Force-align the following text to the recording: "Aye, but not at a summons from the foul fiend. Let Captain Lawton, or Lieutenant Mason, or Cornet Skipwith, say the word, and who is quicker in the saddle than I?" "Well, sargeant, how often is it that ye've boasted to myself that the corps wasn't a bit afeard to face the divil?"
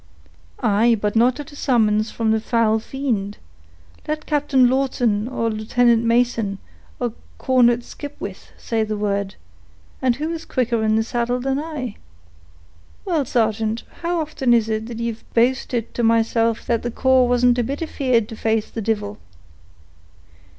"Aye, 0.63 0.97
but 0.99 1.15
not 1.15 1.39
at 1.39 1.51
a 1.51 1.55
summons 1.55 2.09
from 2.09 2.31
the 2.31 2.39
foul 2.41 2.79
fiend. 2.79 3.37
Let 4.07 4.25
Captain 4.25 4.67
Lawton, 4.67 5.27
or 5.27 5.51
Lieutenant 5.51 6.03
Mason, 6.03 6.57
or 6.99 7.13
Cornet 7.37 7.83
Skipwith, 7.83 8.49
say 8.57 8.83
the 8.83 8.97
word, 8.97 9.35
and 10.01 10.15
who 10.15 10.31
is 10.31 10.43
quicker 10.43 10.83
in 10.83 10.95
the 10.95 11.03
saddle 11.03 11.39
than 11.39 11.59
I?" 11.59 11.97
"Well, 13.05 13.25
sargeant, 13.25 13.83
how 14.01 14.19
often 14.21 14.55
is 14.55 14.69
it 14.69 14.87
that 14.87 14.97
ye've 14.97 15.23
boasted 15.35 15.93
to 15.93 16.01
myself 16.01 16.65
that 16.65 16.81
the 16.81 16.89
corps 16.89 17.27
wasn't 17.29 17.59
a 17.59 17.63
bit 17.63 17.83
afeard 17.83 18.27
to 18.29 18.35
face 18.35 18.71
the 18.71 18.81
divil?" 18.81 19.19